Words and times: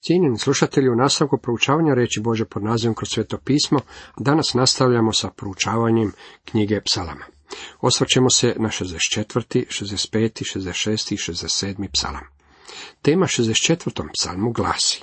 Cijenjeni 0.00 0.38
slušatelji, 0.38 0.88
u 0.88 0.96
nastavku 0.96 1.38
proučavanja 1.38 1.94
reći 1.94 2.20
Bože 2.20 2.44
pod 2.44 2.62
nazivom 2.62 2.94
kroz 2.94 3.08
sveto 3.08 3.38
pismo, 3.38 3.80
danas 4.18 4.54
nastavljamo 4.54 5.12
sa 5.12 5.30
proučavanjem 5.30 6.12
knjige 6.44 6.80
psalama. 6.80 7.24
Osvrćemo 7.80 8.30
se 8.30 8.54
na 8.58 8.68
64., 8.68 9.64
65., 9.66 10.58
66. 10.58 11.14
i 11.14 11.16
67. 11.16 11.88
psalam. 11.92 12.24
Tema 13.02 13.26
64. 13.26 14.08
psalmu 14.12 14.52
glasi 14.52 15.02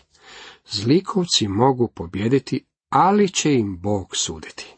Zlikovci 0.70 1.48
mogu 1.48 1.88
pobjediti, 1.96 2.66
ali 2.90 3.30
će 3.30 3.54
im 3.54 3.78
Bog 3.82 4.16
suditi. 4.16 4.78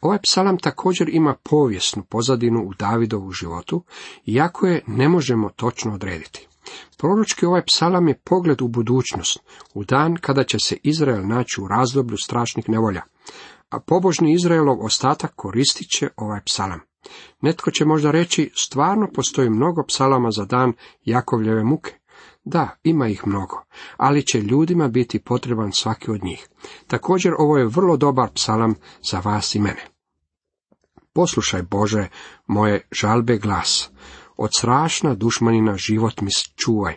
Ovaj 0.00 0.18
psalam 0.22 0.58
također 0.58 1.08
ima 1.08 1.36
povijesnu 1.42 2.04
pozadinu 2.04 2.60
u 2.60 2.74
Davidovu 2.74 3.30
životu, 3.30 3.84
iako 4.26 4.66
je 4.66 4.84
ne 4.86 5.08
možemo 5.08 5.50
točno 5.50 5.94
odrediti. 5.94 6.48
Proročki 6.98 7.46
ovaj 7.46 7.64
psalam 7.64 8.08
je 8.08 8.20
pogled 8.24 8.62
u 8.62 8.68
budućnost, 8.68 9.38
u 9.74 9.84
dan 9.84 10.16
kada 10.20 10.44
će 10.44 10.58
se 10.58 10.76
Izrael 10.82 11.26
naći 11.26 11.60
u 11.60 11.68
razdoblju 11.68 12.16
strašnih 12.16 12.68
nevolja, 12.68 13.02
a 13.70 13.80
pobožni 13.80 14.34
Izraelov 14.34 14.84
ostatak 14.84 15.32
koristit 15.36 15.88
će 15.88 16.08
ovaj 16.16 16.40
psalam. 16.44 16.80
Netko 17.40 17.70
će 17.70 17.84
možda 17.84 18.10
reći, 18.10 18.50
stvarno 18.54 19.08
postoji 19.14 19.50
mnogo 19.50 19.84
psalama 19.88 20.30
za 20.30 20.44
dan 20.44 20.72
Jakovljeve 21.04 21.64
muke. 21.64 21.98
Da, 22.44 22.76
ima 22.82 23.08
ih 23.08 23.26
mnogo, 23.26 23.64
ali 23.96 24.26
će 24.26 24.40
ljudima 24.40 24.88
biti 24.88 25.18
potreban 25.18 25.72
svaki 25.72 26.10
od 26.10 26.24
njih. 26.24 26.48
Također 26.86 27.32
ovo 27.38 27.58
je 27.58 27.66
vrlo 27.66 27.96
dobar 27.96 28.30
psalam 28.34 28.74
za 29.10 29.20
vas 29.24 29.54
i 29.54 29.58
mene. 29.58 29.86
Poslušaj 31.12 31.62
Bože 31.62 32.08
moje 32.46 32.88
žalbe 32.90 33.38
glas, 33.38 33.90
od 34.42 34.50
strašna 34.58 35.14
dušmanina 35.14 35.76
život 35.76 36.20
mi 36.20 36.30
čuvaj. 36.56 36.94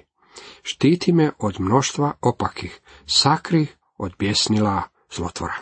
Štiti 0.63 1.13
me 1.13 1.31
od 1.39 1.59
mnoštva 1.59 2.13
opakih, 2.21 2.79
sakri 3.05 3.67
od 3.97 4.13
bjesnila 4.19 4.81
zlotvora. 5.15 5.55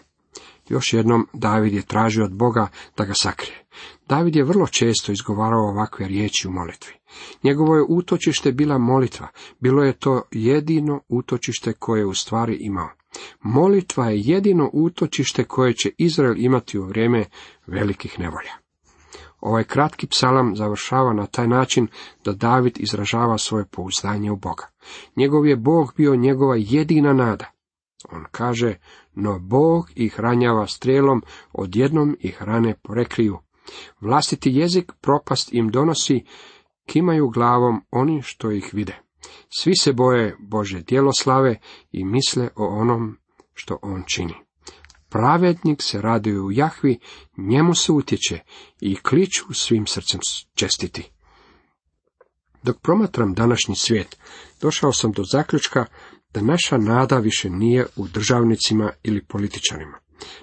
Još 0.70 0.94
jednom 0.94 1.28
David 1.34 1.74
je 1.74 1.82
tražio 1.82 2.26
od 2.26 2.34
Boga 2.34 2.68
da 2.98 3.06
ga 3.06 3.14
sakrije. 3.14 3.66
David 4.08 4.36
je 4.36 4.44
vrlo 4.44 4.68
često 4.68 5.12
izgovarao 5.12 5.70
ovakve 5.70 6.08
riječi 6.08 6.48
u 6.48 6.52
molitvi. 6.52 6.94
Njegovo 7.44 7.76
je 7.76 7.86
utočište 7.90 8.52
bila 8.52 8.78
molitva, 8.78 9.28
bilo 9.60 9.84
je 9.84 9.94
to 9.94 10.22
jedino 10.32 11.02
utočište 11.08 11.74
koje 11.74 12.00
je 12.00 12.06
u 12.06 12.14
stvari 12.14 12.58
imao. 12.60 12.90
Molitva 13.42 14.10
je 14.10 14.20
jedino 14.20 14.70
utočište 14.74 15.44
koje 15.44 15.74
će 15.74 15.92
Izrael 15.98 16.36
imati 16.38 16.80
u 16.80 16.86
vrijeme 16.86 17.26
velikih 17.68 18.20
nevolja. 18.20 18.63
Ovaj 19.44 19.64
kratki 19.64 20.08
psalam 20.08 20.56
završava 20.56 21.14
na 21.14 21.26
taj 21.26 21.48
način 21.48 21.88
da 22.26 22.34
David 22.34 22.78
izražava 22.80 23.38
svoje 23.38 23.66
pouzdanje 23.66 24.32
u 24.32 24.36
Boga. 24.36 24.68
Njegov 25.16 25.48
je 25.48 25.56
Bog 25.56 25.94
bio 25.98 26.16
njegova 26.16 26.56
jedina 26.60 27.14
nada. 27.14 27.46
On 28.12 28.26
kaže, 28.32 28.76
no 29.16 29.40
Bog 29.40 29.90
ih 29.96 30.20
ranjava 30.20 30.68
strijelom, 30.68 31.24
odjednom 31.54 32.18
ih 32.20 32.44
rane 32.44 32.76
porekriju. 32.84 33.38
Vlastiti 34.02 34.52
jezik 34.52 34.92
propast 35.02 35.54
im 35.54 35.70
donosi, 35.70 36.26
kimaju 36.86 37.30
glavom 37.30 37.82
oni 37.92 38.22
što 38.22 38.52
ih 38.52 38.70
vide. 38.74 39.00
Svi 39.60 39.76
se 39.76 39.94
boje 39.94 40.36
Bože 40.40 40.82
djeloslave 40.82 41.60
i 41.92 42.06
misle 42.06 42.50
o 42.56 42.68
onom 42.68 43.18
što 43.54 43.80
on 43.82 44.04
čini. 44.08 44.34
Pravednik 45.14 45.82
se 45.82 46.02
raduje 46.02 46.42
u 46.42 46.52
Jahvi, 46.52 47.00
njemu 47.38 47.76
se 47.76 47.92
utječe 47.92 48.40
i 48.82 48.96
kliču 48.96 49.54
svim 49.54 49.88
srcem 49.88 50.20
čestiti. 50.54 51.12
Dok 52.64 52.82
promatram 52.82 53.34
današnji 53.34 53.76
svijet, 53.76 54.18
došao 54.62 54.94
sam 54.94 55.12
do 55.12 55.24
zaključka 55.32 55.86
da 56.34 56.42
naša 56.42 56.78
nada 56.78 57.18
više 57.18 57.50
nije 57.50 57.86
u 57.96 58.08
državnicima 58.08 58.92
ili 59.04 59.26
političarima. 59.26 59.98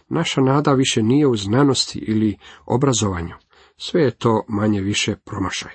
Naša 0.09 0.41
nada 0.41 0.73
više 0.73 1.03
nije 1.03 1.27
u 1.27 1.37
znanosti 1.37 1.99
ili 1.99 2.37
obrazovanju. 2.67 3.35
Sve 3.77 4.03
je 4.03 4.11
to 4.11 4.45
manje 4.49 4.81
više 4.81 5.17
promašaj. 5.17 5.73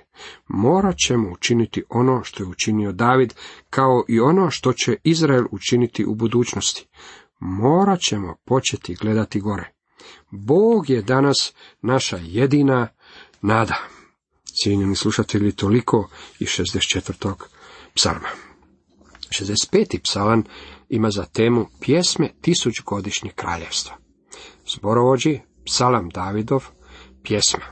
Morat 0.48 0.96
ćemo 1.08 1.32
učiniti 1.32 1.84
ono 1.90 2.24
što 2.24 2.44
je 2.44 2.48
učinio 2.48 2.92
David, 2.92 3.34
kao 3.70 4.04
i 4.08 4.20
ono 4.20 4.52
što 4.52 4.74
će 4.74 4.96
Izrael 5.04 5.46
učiniti 5.52 6.06
u 6.06 6.16
budućnosti 6.16 6.88
morat 7.40 8.00
ćemo 8.00 8.36
početi 8.46 8.96
gledati 8.96 9.40
gore. 9.40 9.72
Bog 10.32 10.90
je 10.90 11.02
danas 11.02 11.54
naša 11.82 12.20
jedina 12.24 12.88
nada. 13.42 13.76
Cijenjeni 14.64 14.96
slušatelji, 14.96 15.52
toliko 15.52 16.10
i 16.40 16.46
64. 16.46 17.34
psalma. 17.94 18.28
65. 19.30 20.00
psalan 20.04 20.44
ima 20.90 21.12
za 21.12 21.26
temu 21.26 21.66
pjesme 21.82 22.32
tisućgodišnjeg 22.42 23.34
kraljevstva. 23.36 23.96
Zborovođi, 24.76 25.40
psalam 25.66 26.10
Davidov, 26.10 26.64
pjesma. 27.24 27.66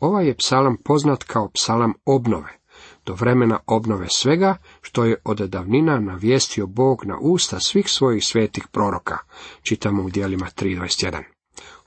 Ovaj 0.00 0.26
je 0.26 0.36
psalam 0.36 0.76
poznat 0.84 1.22
kao 1.22 1.50
psalam 1.54 1.92
obnove 2.04 2.58
do 3.06 3.14
vremena 3.14 3.58
obnove 3.66 4.06
svega, 4.10 4.56
što 4.80 5.04
je 5.04 5.16
od 5.24 5.38
davnina 5.38 6.00
navijestio 6.00 6.66
Bog 6.66 7.04
na 7.04 7.18
usta 7.20 7.60
svih 7.60 7.88
svojih 7.88 8.24
svetih 8.24 8.66
proroka, 8.72 9.18
čitamo 9.62 10.02
u 10.02 10.10
dijelima 10.10 10.46
3.21. 10.56 11.22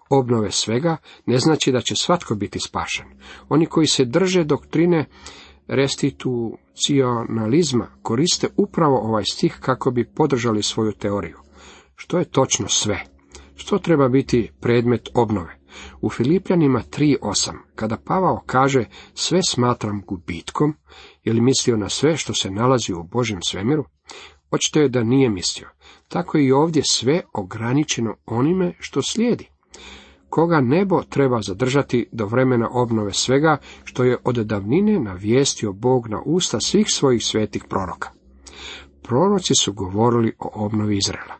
Obnove 0.09 0.52
svega 0.52 0.97
ne 1.25 1.38
znači 1.38 1.72
da 1.72 1.81
će 1.81 1.96
svatko 1.96 2.35
biti 2.35 2.59
spašen. 2.59 3.06
Oni 3.50 3.66
koji 3.66 3.88
se 3.88 4.06
drže 4.06 4.44
doktrine 4.44 5.06
restitucionalizma 5.68 7.88
koriste 8.01 8.47
upravo 8.57 8.97
ovaj 8.97 9.24
stih 9.31 9.57
kako 9.62 9.91
bi 9.91 10.12
podržali 10.16 10.63
svoju 10.63 10.91
teoriju. 10.91 11.38
Što 11.96 12.19
je 12.19 12.25
točno 12.25 12.68
sve? 12.68 13.03
Što 13.56 13.78
treba 13.78 14.07
biti 14.07 14.51
predmet 14.59 15.09
obnove? 15.13 15.59
U 16.02 16.09
Filipljanima 16.09 16.81
3.8, 16.91 17.53
kada 17.75 17.97
Pavao 17.97 18.44
kaže 18.46 18.85
sve 19.13 19.40
smatram 19.44 20.02
gubitkom, 20.07 20.74
je 21.24 21.34
li 21.34 21.41
mislio 21.41 21.78
na 21.78 21.90
sve 21.90 22.18
što 22.18 22.34
se 22.34 22.52
nalazi 22.52 22.94
u 22.94 23.03
Božjem 23.03 23.41
svemiru? 23.41 23.85
Očito 24.52 24.80
je 24.80 24.90
da 24.90 25.03
nije 25.03 25.30
mislio. 25.30 25.69
Tako 26.07 26.38
je 26.38 26.46
i 26.46 26.52
ovdje 26.52 26.81
sve 26.85 27.22
ograničeno 27.34 28.16
onime 28.25 28.74
što 28.80 29.02
slijedi. 29.02 29.50
Koga 30.30 30.62
nebo 30.62 31.03
treba 31.03 31.41
zadržati 31.41 32.09
do 32.12 32.25
vremena 32.25 32.69
obnove 32.72 33.13
svega, 33.13 33.57
što 33.84 34.03
je 34.03 34.18
od 34.24 34.36
davnine 34.36 35.00
navijestio 35.00 35.74
Bog 35.74 36.07
na 36.07 36.22
usta 36.25 36.59
svih 36.59 36.88
svojih 36.90 37.25
svetih 37.25 37.63
proroka. 37.69 38.09
Proroci 39.01 39.53
su 39.56 39.74
govorili 39.74 40.34
o 40.40 40.66
obnovi 40.66 40.97
Izraela. 40.97 41.36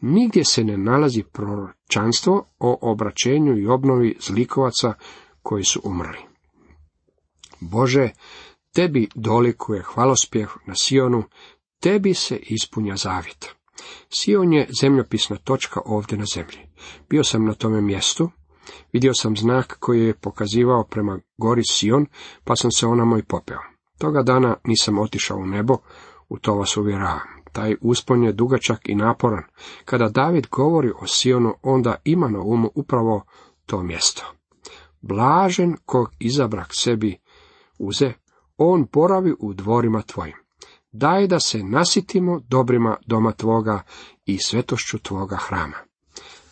Nigdje 0.00 0.44
se 0.44 0.64
ne 0.64 0.76
nalazi 0.76 1.22
proročanstvo 1.32 2.46
o 2.58 2.78
obraćenju 2.82 3.58
i 3.58 3.66
obnovi 3.66 4.16
zlikovaca 4.20 4.94
koji 5.42 5.64
su 5.64 5.80
umrli. 5.84 6.18
Bože, 7.60 8.10
tebi 8.74 9.08
dolikuje 9.14 9.82
hvalospjev 9.82 10.48
na 10.66 10.74
Sionu, 10.74 11.22
tebi 11.80 12.14
se 12.14 12.36
ispunja 12.36 12.96
zavjet. 12.96 13.48
Sion 14.08 14.52
je 14.52 14.68
zemljopisna 14.80 15.36
točka 15.36 15.80
ovdje 15.84 16.18
na 16.18 16.24
zemlji. 16.34 16.58
Bio 17.08 17.24
sam 17.24 17.44
na 17.44 17.54
tome 17.54 17.80
mjestu, 17.80 18.30
vidio 18.92 19.14
sam 19.14 19.36
znak 19.36 19.76
koji 19.80 20.04
je 20.04 20.14
pokazivao 20.14 20.84
prema 20.84 21.20
gori 21.38 21.62
Sion, 21.70 22.06
pa 22.44 22.56
sam 22.56 22.70
se 22.70 22.86
ona 22.86 23.04
moj 23.04 23.22
popeo. 23.22 23.58
Toga 23.98 24.22
dana 24.22 24.56
nisam 24.64 24.98
otišao 24.98 25.38
u 25.38 25.46
nebo, 25.46 25.76
u 26.28 26.38
to 26.38 26.54
vas 26.54 26.76
uvjeravam. 26.76 27.41
Taj 27.52 27.76
uspon 27.80 28.24
je 28.24 28.32
dugačak 28.32 28.88
i 28.88 28.94
naporan. 28.94 29.42
Kada 29.84 30.08
David 30.08 30.46
govori 30.50 30.90
o 31.00 31.06
Sionu, 31.06 31.54
onda 31.62 31.94
ima 32.04 32.28
na 32.28 32.40
umu 32.40 32.70
upravo 32.74 33.24
to 33.66 33.82
mjesto. 33.82 34.24
Blažen 35.00 35.76
kog 35.84 36.10
izabrak 36.18 36.68
sebi 36.70 37.18
uze, 37.78 38.12
on 38.56 38.86
boravi 38.92 39.34
u 39.38 39.54
dvorima 39.54 40.02
tvojim. 40.02 40.36
Daj 40.92 41.26
da 41.26 41.40
se 41.40 41.62
nasitimo 41.62 42.40
dobrima 42.48 42.96
doma 43.06 43.32
tvoga 43.32 43.82
i 44.24 44.38
svetošću 44.38 44.98
tvoga 44.98 45.36
hrama. 45.36 45.76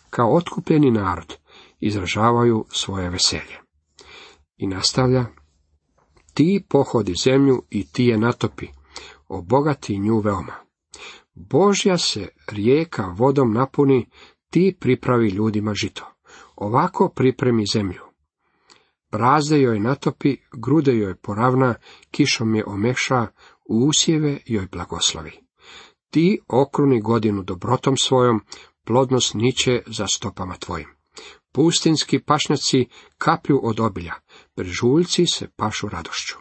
Kao 0.09 0.35
otkupljeni 0.35 0.91
narod 0.91 1.37
izražavaju 1.79 2.65
svoje 2.71 3.09
veselje. 3.09 3.59
I 4.57 4.67
nastavlja, 4.67 5.25
ti 6.33 6.65
pohodi 6.69 7.13
zemlju 7.23 7.63
i 7.69 7.87
ti 7.87 8.05
je 8.05 8.17
natopi, 8.17 8.67
obogati 9.27 9.99
nju 9.99 10.19
veoma. 10.19 10.53
Božja 11.33 11.97
se 11.97 12.27
rijeka 12.47 13.15
vodom 13.17 13.53
napuni, 13.53 14.09
ti 14.49 14.77
pripravi 14.79 15.29
ljudima 15.29 15.73
žito. 15.73 16.07
Ovako 16.55 17.09
pripremi 17.15 17.63
zemlju. 17.73 18.01
Brazde 19.11 19.61
joj 19.61 19.79
natopi, 19.79 20.37
grude 20.53 20.97
joj 20.97 21.15
poravna, 21.15 21.75
kišom 22.11 22.55
je 22.55 22.63
omeša, 22.65 23.27
usjeve 23.69 24.37
joj 24.45 24.67
blagoslovi. 24.71 25.31
Ti 26.09 26.39
okruni 26.47 27.01
godinu 27.01 27.43
dobrotom 27.43 27.97
svojom, 27.97 28.41
plodnost 28.85 29.33
niče 29.33 29.81
za 29.87 30.07
stopama 30.07 30.55
tvojim. 30.55 30.87
Pustinski 31.51 32.19
pašnjaci 32.19 32.85
kaplju 33.17 33.59
od 33.63 33.79
obilja, 33.79 34.13
brežuljci 34.55 35.25
se 35.25 35.47
pašu 35.55 35.89
radošću. 35.89 36.35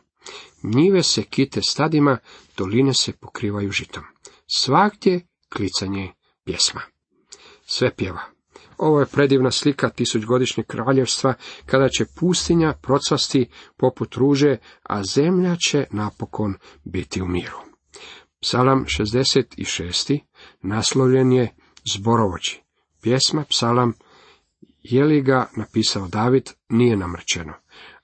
Njive 0.62 1.02
se 1.02 1.22
kite 1.22 1.62
stadima, 1.62 2.18
doline 2.56 2.94
se 2.94 3.12
pokrivaju 3.12 3.70
žitom. 3.70 4.04
Svagdje 4.54 5.20
klicanje 5.48 6.12
pjesma. 6.44 6.80
Sve 7.66 7.94
pjeva. 7.96 8.20
Ovo 8.78 9.00
je 9.00 9.06
predivna 9.06 9.50
slika 9.50 9.88
tisućgodišnjeg 9.88 10.66
kraljevstva, 10.66 11.34
kada 11.66 11.88
će 11.88 12.04
pustinja 12.16 12.74
procvasti 12.82 13.50
poput 13.76 14.14
ruže, 14.14 14.56
a 14.82 15.02
zemlja 15.04 15.56
će 15.56 15.86
napokon 15.90 16.54
biti 16.84 17.22
u 17.22 17.26
miru. 17.26 17.56
Psalam 18.40 18.84
66. 18.84 20.20
naslovljen 20.62 21.32
je 21.32 21.54
Zborovođi. 21.94 22.60
Pjesma, 23.02 23.44
psalam, 23.48 23.92
je 24.82 25.04
li 25.04 25.22
ga 25.22 25.50
napisao 25.56 26.08
David, 26.08 26.50
nije 26.68 26.96
namrčeno, 26.96 27.52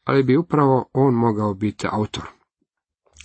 ali 0.04 0.22
bi 0.22 0.36
upravo 0.36 0.90
on 0.92 1.14
mogao 1.14 1.54
biti 1.54 1.86
autor. 1.90 2.35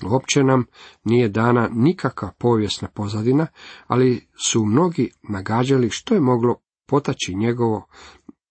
Uopće 0.04 0.44
nam 0.44 0.66
nije 1.04 1.30
dana 1.30 1.70
nikakva 1.74 2.32
povijesna 2.38 2.88
pozadina, 2.88 3.48
ali 3.88 4.28
su 4.48 4.66
mnogi 4.66 5.12
nagađali 5.30 5.90
što 5.90 6.14
je 6.14 6.22
moglo 6.22 6.56
potaći 6.88 7.36
njegovo 7.36 7.88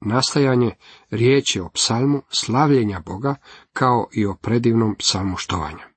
nastajanje 0.01 0.75
riječi 1.11 1.61
o 1.61 1.69
psalmu 1.69 2.23
slavljenja 2.29 3.01
Boga 3.07 3.35
kao 3.73 4.09
i 4.13 4.27
o 4.27 4.35
predivnom 4.35 4.95
psalmu 4.99 5.37
štovanja. 5.37 5.89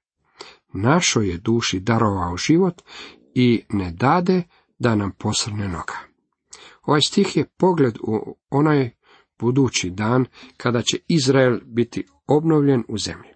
Našoj 0.73 1.29
je 1.29 1.37
duši 1.37 1.79
darovao 1.79 2.37
život 2.37 2.81
i 3.35 3.63
ne 3.69 3.91
dade 3.91 4.43
da 4.79 4.95
nam 4.95 5.11
posrne 5.11 5.67
noga. 5.67 5.97
Ovaj 6.83 7.01
stih 7.01 7.37
je 7.37 7.45
pogled 7.57 7.97
u 8.01 8.37
onaj 8.49 8.91
budući 9.39 9.89
dan 9.89 10.25
kada 10.57 10.81
će 10.81 10.97
Izrael 11.07 11.59
biti 11.65 12.07
obnovljen 12.27 12.83
u 12.87 12.97
zemlji. 12.97 13.32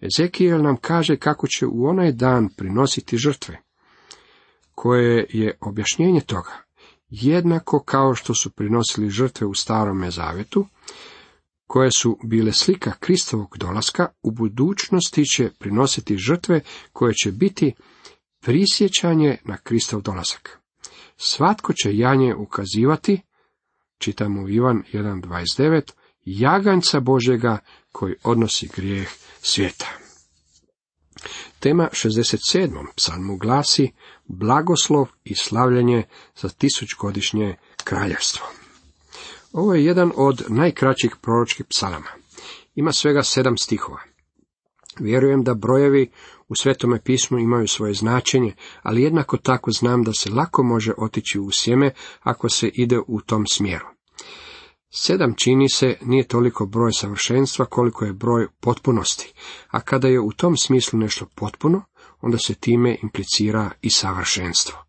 Ezekijel 0.00 0.62
nam 0.62 0.76
kaže 0.76 1.16
kako 1.16 1.46
će 1.46 1.66
u 1.66 1.86
onaj 1.86 2.12
dan 2.12 2.48
prinositi 2.56 3.16
žrtve, 3.16 3.62
koje 4.74 5.26
je 5.30 5.58
objašnjenje 5.60 6.20
toga 6.20 6.64
jednako 7.10 7.82
kao 7.82 8.14
što 8.14 8.34
su 8.34 8.50
prinosili 8.50 9.10
žrtve 9.10 9.46
u 9.46 9.54
starome 9.54 10.10
zavetu, 10.10 10.66
koje 11.66 11.90
su 11.90 12.18
bile 12.24 12.52
slika 12.52 12.92
Kristovog 13.00 13.56
dolaska, 13.58 14.08
u 14.22 14.30
budućnosti 14.30 15.24
će 15.24 15.50
prinositi 15.58 16.16
žrtve 16.16 16.60
koje 16.92 17.14
će 17.14 17.32
biti 17.32 17.74
prisjećanje 18.40 19.36
na 19.44 19.56
Kristov 19.56 20.02
dolazak. 20.02 20.60
Svatko 21.16 21.72
će 21.72 21.96
janje 21.96 22.34
ukazivati, 22.34 23.20
čitamo 23.98 24.48
Ivan 24.48 24.82
1.29, 24.92 25.92
jaganjca 26.24 27.00
Božega 27.00 27.58
koji 27.94 28.14
odnosi 28.22 28.68
grijeh 28.76 29.08
svijeta. 29.40 29.86
Tema 31.60 31.88
67. 31.92 32.86
psalmu 32.96 33.36
glasi 33.36 33.90
blagoslov 34.24 35.06
i 35.24 35.34
slavljanje 35.34 36.02
za 36.36 36.48
tisućgodišnje 36.48 37.56
kraljevstvo. 37.84 38.46
Ovo 39.52 39.74
je 39.74 39.84
jedan 39.84 40.12
od 40.16 40.44
najkraćih 40.48 41.16
proročkih 41.22 41.66
psalama. 41.66 42.10
Ima 42.74 42.92
svega 42.92 43.22
sedam 43.22 43.56
stihova. 43.56 44.00
Vjerujem 44.98 45.44
da 45.44 45.54
brojevi 45.54 46.10
u 46.48 46.54
Svetome 46.54 47.00
pismu 47.02 47.38
imaju 47.38 47.68
svoje 47.68 47.94
značenje, 47.94 48.54
ali 48.82 49.02
jednako 49.02 49.36
tako 49.36 49.70
znam 49.70 50.02
da 50.02 50.12
se 50.12 50.30
lako 50.30 50.62
može 50.62 50.92
otići 50.98 51.38
u 51.38 51.50
sjeme 51.50 51.90
ako 52.20 52.48
se 52.48 52.68
ide 52.68 52.98
u 53.06 53.20
tom 53.20 53.46
smjeru. 53.46 53.93
Sedam 54.96 55.34
čini 55.36 55.68
se 55.68 55.96
nije 56.02 56.28
toliko 56.28 56.66
broj 56.66 56.92
savršenstva 56.92 57.64
koliko 57.64 58.04
je 58.04 58.12
broj 58.12 58.48
potpunosti, 58.60 59.32
a 59.68 59.80
kada 59.80 60.08
je 60.08 60.20
u 60.20 60.32
tom 60.32 60.56
smislu 60.56 60.98
nešto 60.98 61.26
potpuno, 61.34 61.82
onda 62.20 62.38
se 62.38 62.54
time 62.54 62.96
implicira 63.02 63.70
i 63.82 63.90
savršenstvo. 63.90 64.84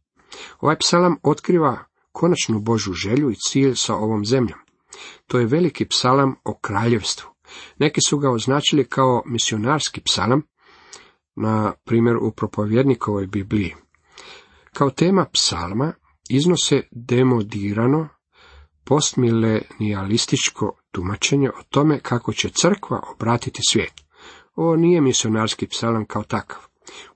Ovaj 0.59 0.77
psalam 0.77 1.15
otkriva 1.23 1.83
konačnu 2.11 2.59
Božu 2.59 2.93
želju 2.93 3.31
i 3.31 3.35
cilj 3.35 3.73
sa 3.75 3.95
ovom 3.95 4.25
zemljom. 4.25 4.59
To 5.27 5.39
je 5.39 5.45
veliki 5.45 5.85
psalam 5.85 6.35
o 6.43 6.57
kraljevstvu. 6.57 7.29
Neki 7.77 7.99
su 8.07 8.17
ga 8.17 8.31
označili 8.31 8.85
kao 8.85 9.23
misionarski 9.25 10.01
psalam, 10.01 10.41
na 11.35 11.73
primjer 11.85 12.17
u 12.17 12.31
propovjednikovoj 12.31 13.27
Bibliji. 13.27 13.75
Kao 14.73 14.89
tema 14.89 15.25
psalma 15.33 15.93
iznose 16.29 16.81
demodirano 16.91 18.14
postmilenijalističko 18.85 20.77
tumačenje 20.91 21.49
o 21.49 21.63
tome 21.69 21.99
kako 21.99 22.33
će 22.33 22.49
crkva 22.49 23.01
obratiti 23.15 23.61
svijet. 23.69 23.93
Ovo 24.55 24.75
nije 24.75 25.01
misionarski 25.01 25.67
psalam 25.67 26.05
kao 26.05 26.23
takav. 26.23 26.59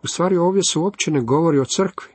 U 0.03 0.07
stvari 0.07 0.37
ovdje 0.37 0.63
se 0.63 0.79
uopće 0.79 1.11
ne 1.11 1.21
govori 1.21 1.59
o 1.59 1.65
crkvi. 1.65 2.13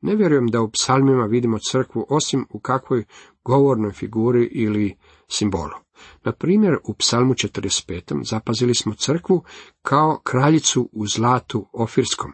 Ne 0.00 0.16
vjerujem 0.16 0.46
da 0.46 0.60
u 0.60 0.70
psalmima 0.70 1.24
vidimo 1.24 1.58
crkvu 1.70 2.06
osim 2.08 2.46
u 2.50 2.60
kakvoj 2.60 3.04
govornoj 3.44 3.92
figuri 3.92 4.44
ili 4.44 4.96
simbolu. 5.28 5.82
Na 6.24 6.32
primjer, 6.32 6.76
u 6.84 6.94
psalmu 6.94 7.34
45. 7.34 8.24
zapazili 8.24 8.74
smo 8.74 8.94
crkvu 8.94 9.44
kao 9.82 10.20
kraljicu 10.24 10.88
u 10.92 11.06
zlatu 11.06 11.66
ofirskom. 11.72 12.32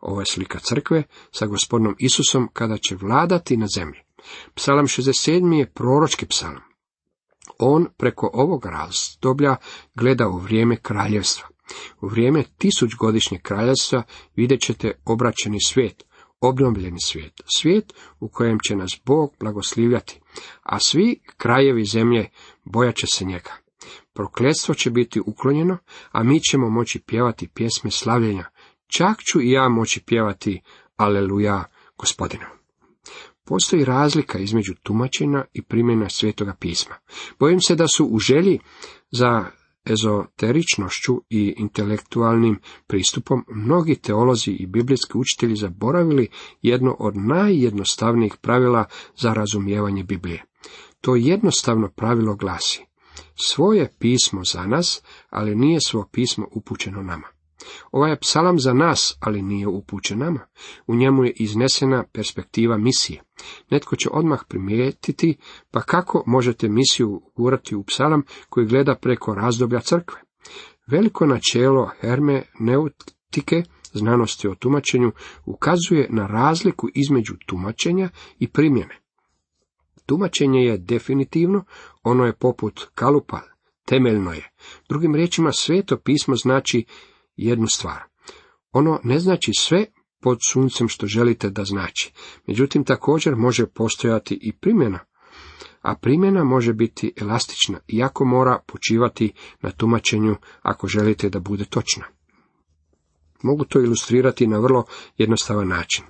Ovo 0.00 0.20
je 0.20 0.26
slika 0.26 0.58
crkve 0.58 1.02
sa 1.30 1.46
gospodinom 1.46 1.96
Isusom 1.98 2.48
kada 2.52 2.76
će 2.78 2.96
vladati 2.96 3.56
na 3.56 3.66
zemlji. 3.74 4.05
Psalam 4.54 4.86
67. 4.86 5.58
je 5.58 5.72
proročki 5.72 6.26
psalam. 6.26 6.62
On 7.58 7.86
preko 7.96 8.30
ovog 8.32 8.66
razdoblja 8.66 9.56
gleda 9.94 10.28
u 10.28 10.38
vrijeme 10.38 10.76
kraljevstva. 10.76 11.48
U 12.00 12.08
vrijeme 12.08 12.44
tisućgodišnjeg 12.58 13.42
kraljevstva 13.42 14.02
vidjet 14.36 14.60
ćete 14.60 14.92
obraćeni 15.04 15.58
svijet, 15.66 16.04
obnovljeni 16.40 17.00
svijet, 17.00 17.32
svijet 17.56 17.92
u 18.20 18.28
kojem 18.28 18.58
će 18.68 18.76
nas 18.76 18.90
Bog 19.04 19.34
blagoslivljati, 19.40 20.20
a 20.62 20.78
svi 20.80 21.20
krajevi 21.36 21.84
zemlje 21.84 22.30
bojat 22.64 22.96
će 22.96 23.06
se 23.06 23.24
njega. 23.24 23.52
Prokletstvo 24.12 24.74
će 24.74 24.90
biti 24.90 25.20
uklonjeno, 25.26 25.78
a 26.10 26.22
mi 26.22 26.40
ćemo 26.40 26.70
moći 26.70 27.00
pjevati 27.06 27.48
pjesme 27.48 27.90
slavljenja. 27.90 28.44
Čak 28.86 29.16
ću 29.32 29.40
i 29.40 29.50
ja 29.50 29.68
moći 29.68 30.00
pjevati 30.06 30.62
Aleluja 30.96 31.64
gospodinu. 31.98 32.55
Postoji 33.46 33.84
razlika 33.84 34.38
između 34.38 34.74
tumačenja 34.82 35.44
i 35.52 35.62
primjena 35.62 36.08
svetoga 36.08 36.54
pisma. 36.60 36.94
Bojim 37.38 37.60
se 37.60 37.74
da 37.74 37.88
su 37.88 38.06
u 38.06 38.18
želji 38.18 38.58
za 39.10 39.44
ezoteričnošću 39.84 41.22
i 41.30 41.54
intelektualnim 41.56 42.58
pristupom 42.86 43.44
mnogi 43.48 43.94
teolozi 43.94 44.50
i 44.50 44.66
biblijski 44.66 45.12
učitelji 45.18 45.56
zaboravili 45.56 46.28
jedno 46.62 46.96
od 46.98 47.16
najjednostavnijih 47.16 48.36
pravila 48.40 48.84
za 49.16 49.32
razumijevanje 49.32 50.04
Biblije. 50.04 50.44
To 51.00 51.16
jednostavno 51.16 51.90
pravilo 51.96 52.34
glasi: 52.34 52.84
svoje 53.34 53.92
pismo 53.98 54.44
za 54.44 54.66
nas, 54.66 55.02
ali 55.30 55.54
nije 55.54 55.80
svo 55.80 56.08
pismo 56.12 56.48
upućeno 56.52 57.02
nama. 57.02 57.35
Ovaj 57.92 58.10
je 58.10 58.18
psalam 58.18 58.58
za 58.58 58.72
nas, 58.72 59.16
ali 59.20 59.42
nije 59.42 59.66
upućen 59.68 60.18
nama. 60.18 60.40
U 60.86 60.94
njemu 60.94 61.24
je 61.24 61.32
iznesena 61.36 62.04
perspektiva 62.12 62.78
misije. 62.78 63.22
Netko 63.70 63.96
će 63.96 64.08
odmah 64.12 64.40
primijetiti, 64.48 65.36
pa 65.70 65.80
kako 65.80 66.22
možete 66.26 66.68
misiju 66.68 67.22
gurati 67.36 67.76
u 67.76 67.84
psalam 67.84 68.22
koji 68.48 68.66
gleda 68.66 68.94
preko 68.94 69.34
razdoblja 69.34 69.80
crkve? 69.80 70.20
Veliko 70.86 71.26
načelo 71.26 71.90
hermeneutike, 72.00 73.62
znanosti 73.92 74.48
o 74.48 74.54
tumačenju, 74.54 75.12
ukazuje 75.44 76.08
na 76.10 76.26
razliku 76.26 76.88
između 76.94 77.34
tumačenja 77.46 78.08
i 78.38 78.48
primjene. 78.48 79.00
Tumačenje 80.06 80.60
je 80.60 80.78
definitivno, 80.78 81.64
ono 82.02 82.24
je 82.24 82.36
poput 82.36 82.86
kalupa, 82.94 83.40
temeljno 83.86 84.32
je. 84.32 84.50
Drugim 84.88 85.14
riječima, 85.14 85.52
sveto 85.52 85.96
pismo 85.96 86.36
znači 86.36 86.84
jednu 87.36 87.66
stvar. 87.68 88.02
Ono 88.72 89.00
ne 89.04 89.18
znači 89.18 89.50
sve 89.58 89.86
pod 90.20 90.38
suncem 90.48 90.88
što 90.88 91.06
želite 91.06 91.50
da 91.50 91.64
znači. 91.64 92.12
Međutim, 92.46 92.84
također 92.84 93.36
može 93.36 93.66
postojati 93.66 94.38
i 94.42 94.52
primjena. 94.52 94.98
A 95.82 95.94
primjena 95.94 96.44
može 96.44 96.72
biti 96.72 97.12
elastična, 97.20 97.78
iako 97.88 98.24
mora 98.24 98.58
počivati 98.66 99.32
na 99.62 99.70
tumačenju 99.70 100.36
ako 100.62 100.86
želite 100.86 101.28
da 101.28 101.40
bude 101.40 101.64
točna. 101.64 102.04
Mogu 103.42 103.64
to 103.64 103.80
ilustrirati 103.80 104.46
na 104.46 104.58
vrlo 104.58 104.84
jednostavan 105.16 105.68
način. 105.68 106.04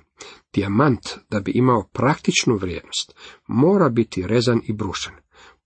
Dijamant, 0.53 1.01
da 1.29 1.39
bi 1.39 1.51
imao 1.55 1.89
praktičnu 1.93 2.55
vrijednost, 2.55 3.15
mora 3.47 3.89
biti 3.89 4.27
rezan 4.27 4.61
i 4.63 4.73
brušen, 4.73 5.13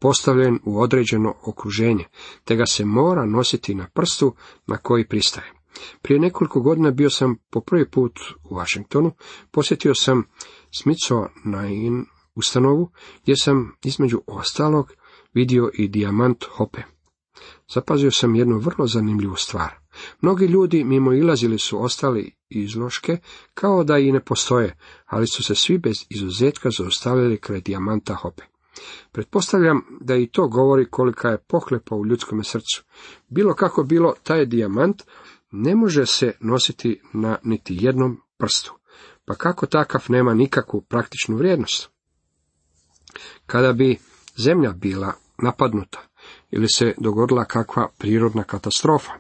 postavljen 0.01 0.59
u 0.65 0.81
određeno 0.81 1.33
okruženje, 1.45 2.05
te 2.43 2.55
ga 2.55 2.65
se 2.65 2.85
mora 2.85 3.25
nositi 3.25 3.75
na 3.75 3.87
prstu 3.93 4.35
na 4.67 4.77
koji 4.77 5.07
pristaje. 5.07 5.53
Prije 6.01 6.19
nekoliko 6.19 6.61
godina 6.61 6.91
bio 6.91 7.09
sam 7.09 7.35
po 7.49 7.61
prvi 7.61 7.89
put 7.89 8.19
u 8.43 8.55
Washingtonu, 8.55 9.11
posjetio 9.51 9.95
sam 9.95 10.23
Smithsonian 10.71 12.05
ustanovu, 12.35 12.91
gdje 13.23 13.35
sam 13.35 13.75
između 13.83 14.21
ostalog 14.27 14.93
vidio 15.33 15.71
i 15.73 15.87
dijamant 15.87 16.43
hope. 16.43 16.81
Zapazio 17.73 18.11
sam 18.11 18.35
jednu 18.35 18.57
vrlo 18.57 18.87
zanimljivu 18.87 19.35
stvar. 19.35 19.69
Mnogi 20.21 20.45
ljudi 20.45 20.83
mimo 20.83 21.13
ilazili 21.13 21.59
su 21.59 21.83
ostali 21.83 22.35
izloške 22.49 23.17
kao 23.53 23.83
da 23.83 23.97
i 23.97 24.11
ne 24.11 24.19
postoje, 24.19 24.77
ali 25.05 25.27
su 25.27 25.43
se 25.43 25.55
svi 25.55 25.77
bez 25.77 25.95
izuzetka 26.09 26.69
zaustavili 26.69 27.37
kraj 27.37 27.61
dijamanta 27.61 28.15
hope. 28.15 28.50
Pretpostavljam 29.11 29.81
da 30.01 30.15
i 30.15 30.27
to 30.27 30.47
govori 30.47 30.89
kolika 30.89 31.29
je 31.29 31.37
pohlepa 31.37 31.95
u 31.95 32.05
ljudskom 32.05 32.43
srcu. 32.43 32.83
Bilo 33.27 33.53
kako 33.53 33.83
bilo, 33.83 34.13
taj 34.23 34.45
dijamant 34.45 35.03
ne 35.51 35.75
može 35.75 36.05
se 36.05 36.33
nositi 36.39 37.01
na 37.13 37.37
niti 37.43 37.77
jednom 37.79 38.21
prstu. 38.37 38.73
Pa 39.25 39.35
kako 39.35 39.65
takav 39.65 40.05
nema 40.09 40.33
nikakvu 40.33 40.81
praktičnu 40.81 41.37
vrijednost? 41.37 41.89
Kada 43.45 43.73
bi 43.73 43.97
zemlja 44.37 44.71
bila 44.71 45.13
napadnuta 45.37 45.99
ili 46.51 46.67
se 46.69 46.93
dogodila 46.97 47.45
kakva 47.45 47.89
prirodna 47.97 48.43
katastrofa, 48.43 49.11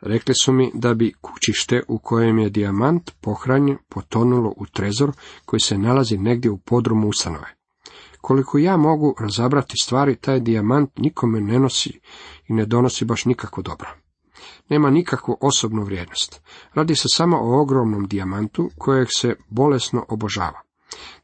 rekli 0.00 0.34
su 0.34 0.52
mi 0.52 0.70
da 0.74 0.94
bi 0.94 1.12
kućište 1.20 1.82
u 1.88 1.98
kojem 1.98 2.38
je 2.38 2.50
dijamant 2.50 3.10
pohranjen 3.20 3.78
potonulo 3.88 4.54
u 4.56 4.66
trezor 4.66 5.12
koji 5.44 5.60
se 5.60 5.78
nalazi 5.78 6.18
negdje 6.18 6.50
u 6.50 6.58
podrumu 6.58 7.08
ustanove. 7.08 7.55
Koliko 8.26 8.58
ja 8.58 8.76
mogu 8.76 9.14
razabrati 9.20 9.74
stvari, 9.82 10.16
taj 10.16 10.40
dijamant 10.40 10.90
nikome 10.96 11.40
ne 11.40 11.58
nosi 11.58 12.00
i 12.48 12.52
ne 12.52 12.66
donosi 12.66 13.04
baš 13.04 13.24
nikako 13.24 13.62
dobro. 13.62 13.88
Nema 14.68 14.90
nikakvu 14.90 15.38
osobnu 15.40 15.82
vrijednost. 15.82 16.42
Radi 16.74 16.94
se 16.94 17.08
samo 17.08 17.36
o 17.40 17.60
ogromnom 17.60 18.06
dijamantu 18.06 18.70
kojeg 18.78 19.08
se 19.16 19.36
bolesno 19.48 20.06
obožava. 20.08 20.60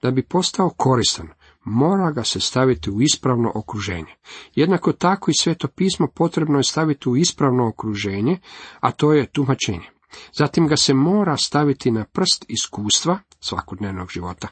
Da 0.03 0.11
bi 0.11 0.23
postao 0.23 0.71
koristan, 0.77 1.29
mora 1.65 2.11
ga 2.11 2.25
se 2.25 2.41
staviti 2.41 2.91
u 2.91 3.01
ispravno 3.01 3.53
okruženje. 3.55 4.15
Jednako 4.55 4.93
tako 4.93 5.31
i 5.31 5.41
sveto 5.41 5.69
pismo 5.69 6.07
potrebno 6.15 6.59
je 6.59 6.65
staviti 6.65 7.09
u 7.09 7.17
ispravno 7.17 7.69
okruženje, 7.69 8.39
a 8.81 8.91
to 8.91 9.13
je 9.13 9.27
tumačenje. 9.27 9.91
Zatim 10.39 10.69
ga 10.69 10.77
se 10.77 10.95
mora 10.95 11.37
staviti 11.37 11.91
na 11.91 12.05
prst 12.05 12.45
iskustva 12.49 13.19
svakodnevnog 13.41 14.11
života, 14.11 14.49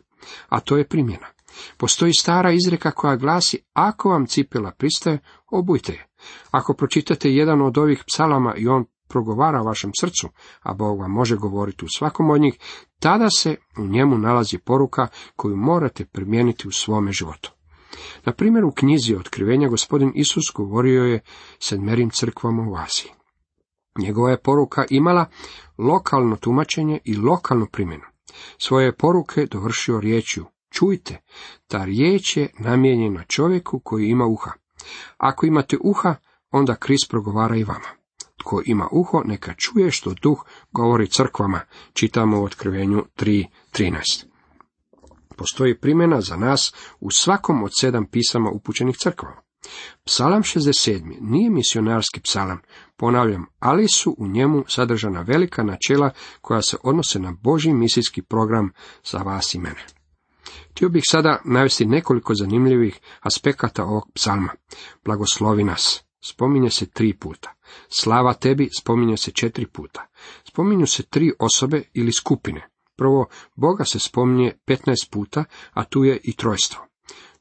a 0.49 0.61
to 0.61 0.77
je 0.77 0.89
primjena. 0.89 1.27
Postoji 1.77 2.13
stara 2.13 2.53
izreka 2.53 2.91
koja 2.91 3.17
glasi, 3.17 3.59
ako 3.73 4.09
vam 4.09 4.27
cipela 4.27 4.71
pristaje, 4.71 5.19
obujte 5.51 5.93
je. 5.93 6.07
Ako 6.51 6.75
pročitate 6.75 7.31
jedan 7.31 7.63
od 7.63 7.79
ovih 7.79 8.05
psalama 8.07 8.55
i 8.57 8.69
on 8.69 8.85
progovara 9.09 9.63
vašem 9.63 9.91
srcu, 10.01 10.29
a 10.61 10.75
Bog 10.75 11.01
vam 11.01 11.11
može 11.11 11.37
govoriti 11.37 11.85
u 11.85 11.89
svakom 11.89 12.31
od 12.31 12.41
njih, 12.41 12.59
tada 12.99 13.31
se 13.31 13.57
u 13.79 13.87
njemu 13.87 14.19
nalazi 14.19 14.59
poruka 14.59 15.07
koju 15.37 15.57
morate 15.57 16.05
primijeniti 16.05 16.69
u 16.69 16.73
svome 16.73 17.13
životu. 17.13 17.53
Na 18.25 18.33
primjer, 18.33 18.65
u 18.65 18.73
knjizi 18.73 19.15
otkrivenja 19.15 19.69
gospodin 19.69 20.13
Isus 20.15 20.45
govorio 20.55 21.05
je 21.05 21.21
sedmerim 21.59 22.11
crkvama 22.11 22.63
u 22.63 22.77
Aziji. 22.77 23.13
Njegova 23.99 24.31
je 24.31 24.43
poruka 24.43 24.85
imala 24.91 25.27
lokalno 25.79 26.37
tumačenje 26.37 26.99
i 27.05 27.17
lokalnu 27.17 27.67
primjenu. 27.73 28.05
Svoje 28.59 28.97
poruke 28.97 29.47
dovršio 29.47 30.01
riječju 30.01 30.47
Čujte, 30.71 31.21
ta 31.69 31.85
riječ 31.85 32.37
je 32.37 32.51
namijenjena 32.59 33.25
čovjeku 33.25 33.81
koji 33.85 34.07
ima 34.07 34.27
uha. 34.27 34.51
Ako 35.19 35.47
imate 35.47 35.77
uha, 35.81 36.15
onda 36.51 36.75
Krist 36.75 37.11
progovara 37.11 37.57
i 37.57 37.65
vama. 37.65 37.89
Tko 38.37 38.63
ima 38.65 38.89
uho, 38.93 39.23
neka 39.25 39.55
čuje 39.55 39.91
što 39.91 40.15
duh 40.23 40.45
govori 40.73 41.07
crkvama, 41.07 41.61
čitamo 41.93 42.41
u 42.41 42.45
otkrivenju 42.45 43.05
3.13. 43.17 44.25
Postoji 45.37 45.81
primjena 45.81 46.21
za 46.21 46.37
nas 46.37 46.75
u 47.01 47.11
svakom 47.11 47.63
od 47.63 47.71
sedam 47.81 48.07
pisama 48.07 48.51
upućenih 48.51 48.97
crkvama. 48.97 49.41
Psalam 50.05 50.43
67. 50.43 51.17
nije 51.21 51.51
misionarski 51.51 52.21
psalam, 52.21 52.61
ponavljam, 52.97 53.47
ali 53.59 53.89
su 53.89 54.15
u 54.19 54.29
njemu 54.29 54.65
sadržana 54.69 55.21
velika 55.23 55.63
načela 55.63 56.11
koja 56.41 56.63
se 56.63 56.77
odnose 56.83 57.19
na 57.19 57.33
Boži 57.43 57.73
misijski 57.73 58.23
program 58.23 58.71
za 59.05 59.19
vas 59.19 59.55
i 59.55 59.59
mene. 59.59 60.00
Htio 60.81 60.89
bih 60.89 61.03
sada 61.11 61.43
navesti 61.45 61.87
nekoliko 61.87 62.35
zanimljivih 62.35 63.01
aspekata 63.21 63.85
ovog 63.85 64.11
psalma. 64.15 64.53
Blagoslovi 65.05 65.65
nas. 65.65 66.05
Spominje 66.25 66.71
se 66.71 66.87
tri 66.87 67.13
puta. 67.13 67.53
Slava 67.89 68.35
tebi 68.35 68.69
spominje 68.79 69.17
se 69.17 69.31
četiri 69.31 69.67
puta. 69.67 70.07
Spominju 70.45 70.87
se 70.87 71.03
tri 71.03 71.33
osobe 71.39 71.83
ili 71.95 72.13
skupine. 72.13 72.69
Prvo, 72.97 73.27
Boga 73.55 73.85
se 73.85 73.99
spominje 73.99 74.53
15 74.67 75.11
puta, 75.11 75.45
a 75.73 75.85
tu 75.85 76.05
je 76.05 76.21
i 76.25 76.33
trojstvo. 76.33 76.87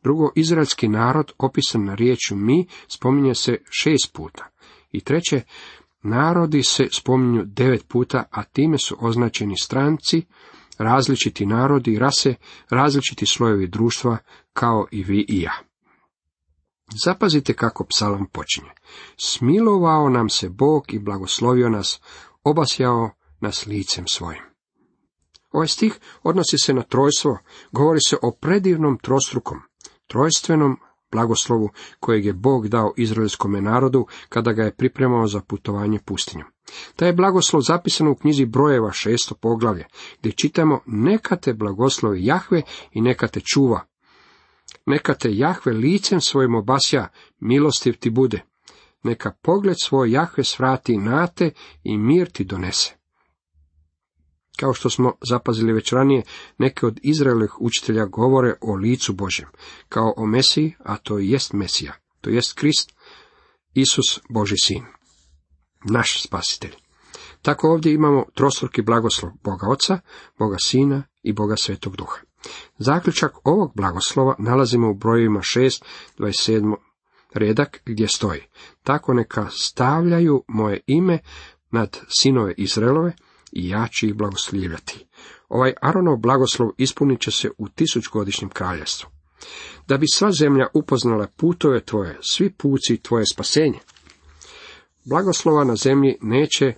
Drugo, 0.03 0.31
izraelski 0.35 0.87
narod, 0.87 1.31
opisan 1.37 1.85
na 1.85 1.95
riječu 1.95 2.35
mi, 2.35 2.67
spominje 2.87 3.35
se 3.35 3.57
šest 3.69 4.13
puta. 4.13 4.49
I 4.91 4.99
treće, 5.01 5.41
narodi 6.01 6.63
se 6.63 6.87
spominju 6.91 7.43
devet 7.45 7.87
puta, 7.87 8.23
a 8.31 8.43
time 8.43 8.77
su 8.77 8.97
označeni 8.99 9.57
stranci, 9.57 10.25
različiti 10.79 11.45
narodi 11.45 11.93
i 11.93 11.99
rase, 11.99 12.35
različiti 12.69 13.25
slojevi 13.25 13.67
društva, 13.67 14.17
kao 14.53 14.85
i 14.91 15.03
vi 15.03 15.25
i 15.27 15.41
ja. 15.41 15.53
Zapazite 17.05 17.53
kako 17.53 17.85
psalam 17.85 18.25
počinje. 18.25 18.69
Smilovao 19.17 20.09
nam 20.09 20.29
se 20.29 20.49
Bog 20.49 20.93
i 20.93 20.99
blagoslovio 20.99 21.69
nas, 21.69 22.01
obasjao 22.43 23.09
nas 23.41 23.65
licem 23.65 24.07
svojim. 24.07 24.41
Ovaj 25.51 25.67
stih 25.67 25.99
odnosi 26.23 26.57
se 26.57 26.73
na 26.73 26.81
trojstvo, 26.81 27.37
govori 27.71 27.99
se 28.07 28.17
o 28.21 28.31
predivnom 28.41 28.97
trostrukom, 28.97 29.57
trojstvenom 30.07 30.77
blagoslovu 31.11 31.69
kojeg 31.99 32.25
je 32.25 32.33
Bog 32.33 32.67
dao 32.67 32.93
izraelskom 32.97 33.63
narodu 33.63 34.07
kada 34.29 34.53
ga 34.53 34.63
je 34.63 34.75
pripremao 34.75 35.27
za 35.27 35.41
putovanje 35.41 35.99
pustinjom. 36.05 36.47
Taj 36.95 37.09
je 37.09 37.13
blagoslov 37.13 37.61
zapisan 37.61 38.07
u 38.07 38.15
knjizi 38.15 38.45
brojeva 38.45 38.91
šesto 38.91 39.35
poglavlje, 39.35 39.85
gdje 40.19 40.31
čitamo 40.31 40.81
neka 40.85 41.35
te 41.35 41.53
blagoslovi 41.53 42.25
Jahve 42.25 42.61
i 42.91 43.01
neka 43.01 43.27
te 43.27 43.39
čuva. 43.39 43.85
Neka 44.85 45.13
te 45.13 45.35
Jahve 45.35 45.71
licem 45.73 46.21
svojim 46.21 46.55
obasja, 46.55 47.07
milostiv 47.39 47.97
ti 47.97 48.09
bude. 48.09 48.41
Neka 49.03 49.31
pogled 49.41 49.75
svoj 49.83 50.11
Jahve 50.11 50.43
svrati 50.43 50.97
na 50.97 51.27
te 51.27 51.51
i 51.83 51.97
mir 51.97 52.29
ti 52.29 52.43
donese. 52.43 52.99
Kao 54.59 54.73
što 54.73 54.89
smo 54.89 55.13
zapazili 55.29 55.73
već 55.73 55.93
ranije, 55.93 56.23
neke 56.57 56.85
od 56.85 56.99
Izraelovih 57.03 57.61
učitelja 57.61 58.05
govore 58.05 58.53
o 58.61 58.75
licu 58.75 59.13
Božjem, 59.13 59.49
kao 59.89 60.13
o 60.17 60.25
Mesiji, 60.25 60.75
a 60.79 60.97
to 60.97 61.17
jest 61.17 61.53
Mesija, 61.53 61.93
to 62.21 62.29
jest 62.29 62.53
Krist, 62.53 62.93
Isus 63.73 64.19
Boži 64.29 64.55
sin, 64.63 64.83
naš 65.83 66.23
spasitelj. 66.23 66.75
Tako 67.41 67.71
ovdje 67.71 67.93
imamo 67.93 68.25
trostruki 68.33 68.81
blagoslov 68.81 69.31
Boga 69.43 69.67
Oca, 69.69 69.99
Boga 70.39 70.57
Sina 70.63 71.03
i 71.23 71.33
Boga 71.33 71.55
Svetog 71.57 71.95
Duha. 71.95 72.17
Zaključak 72.77 73.31
ovog 73.43 73.71
blagoslova 73.75 74.35
nalazimo 74.39 74.89
u 74.89 74.93
brojevima 74.93 75.39
6, 75.39 75.83
27 76.17 76.75
redak 77.33 77.81
gdje 77.85 78.07
stoji. 78.07 78.41
Tako 78.83 79.13
neka 79.13 79.47
stavljaju 79.51 80.43
moje 80.47 80.79
ime 80.87 81.19
nad 81.71 81.99
sinove 82.07 82.53
Izraelove, 82.57 83.13
i 83.51 83.69
ja 83.69 83.87
ću 83.91 84.05
ih 84.05 84.13
blagoslivljati. 84.13 85.05
Ovaj 85.49 85.73
Aronov 85.81 86.17
blagoslov 86.17 86.69
ispunit 86.77 87.21
će 87.21 87.31
se 87.31 87.49
u 87.57 87.69
tisućgodišnjem 87.69 88.49
kraljestvu. 88.49 89.09
Da 89.87 89.97
bi 89.97 90.05
sva 90.13 90.31
zemlja 90.31 90.67
upoznala 90.73 91.27
putove 91.27 91.85
tvoje, 91.85 92.17
svi 92.21 92.53
puci 92.53 92.97
tvoje 92.97 93.25
spasenje. 93.33 93.79
Blagoslova 95.09 95.63
na 95.63 95.75
zemlji 95.75 96.17
neće 96.21 96.73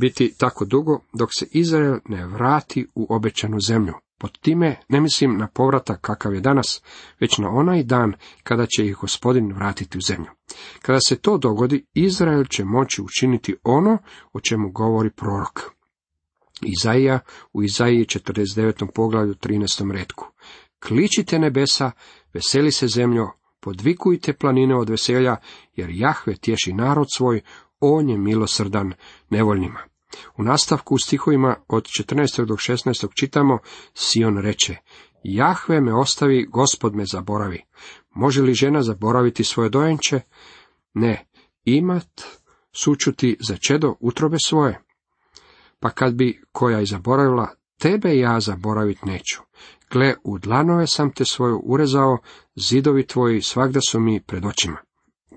biti 0.00 0.34
tako 0.38 0.64
dugo 0.64 1.00
dok 1.12 1.28
se 1.38 1.46
Izrael 1.50 1.98
ne 2.08 2.26
vrati 2.26 2.86
u 2.94 3.06
obećanu 3.14 3.60
zemlju. 3.60 3.92
Pod 4.18 4.38
time 4.38 4.76
ne 4.88 5.00
mislim 5.00 5.38
na 5.38 5.48
povratak 5.48 6.00
kakav 6.00 6.34
je 6.34 6.40
danas, 6.40 6.82
već 7.20 7.38
na 7.38 7.48
onaj 7.48 7.82
dan 7.82 8.12
kada 8.42 8.66
će 8.66 8.86
ih 8.86 8.96
gospodin 9.00 9.52
vratiti 9.52 9.98
u 9.98 10.00
zemlju. 10.00 10.30
Kada 10.82 11.00
se 11.00 11.16
to 11.16 11.38
dogodi, 11.38 11.86
Izrael 11.94 12.44
će 12.44 12.64
moći 12.64 13.02
učiniti 13.02 13.56
ono 13.62 13.98
o 14.32 14.40
čemu 14.40 14.70
govori 14.70 15.10
prorok. 15.10 15.60
Izaija 16.62 17.18
u 17.52 17.62
Izaiji 17.62 18.04
49. 18.04 18.86
poglavlju 18.94 19.34
13. 19.34 19.92
redku. 19.92 20.26
Kličite 20.86 21.38
nebesa, 21.38 21.90
veseli 22.32 22.72
se 22.72 22.88
zemljo, 22.88 23.30
podvikujte 23.62 24.32
planine 24.32 24.76
od 24.76 24.90
veselja, 24.90 25.36
jer 25.76 25.90
Jahve 25.90 26.36
tješi 26.36 26.72
narod 26.72 27.06
svoj, 27.16 27.40
on 27.80 28.08
je 28.08 28.18
milosrdan 28.18 28.92
nevoljnima. 29.30 29.80
U 30.36 30.42
nastavku 30.42 30.94
u 30.94 30.98
stihovima 30.98 31.56
od 31.68 31.88
14. 32.00 32.44
do 32.44 32.54
16. 32.54 33.08
čitamo, 33.14 33.58
Sion 33.94 34.38
reče, 34.38 34.76
Jahve 35.24 35.80
me 35.80 35.94
ostavi, 35.94 36.46
gospod 36.46 36.94
me 36.94 37.04
zaboravi. 37.06 37.62
Može 38.10 38.42
li 38.42 38.54
žena 38.54 38.82
zaboraviti 38.82 39.44
svoje 39.44 39.70
dojenče? 39.70 40.20
Ne, 40.94 41.26
imat 41.64 42.22
sučuti 42.72 43.36
za 43.40 43.56
čedo 43.56 43.94
utrobe 44.00 44.36
svoje. 44.44 44.80
Pa 45.80 45.90
kad 45.90 46.14
bi 46.14 46.42
koja 46.52 46.80
i 46.80 46.86
zaboravila, 46.86 47.48
tebe 47.78 48.16
ja 48.16 48.40
zaboravit 48.40 49.04
neću. 49.04 49.42
Gle, 49.92 50.14
u 50.24 50.38
dlanove 50.38 50.86
sam 50.86 51.12
te 51.12 51.24
svoju 51.24 51.62
urezao, 51.64 52.18
zidovi 52.56 53.06
tvoji 53.06 53.42
svakda 53.42 53.80
su 53.80 54.00
mi 54.00 54.20
pred 54.20 54.44
očima. 54.44 54.76